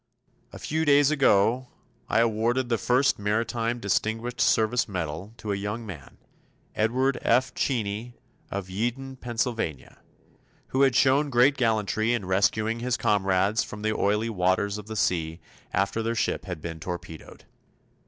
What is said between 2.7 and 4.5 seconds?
first Maritime Distinguished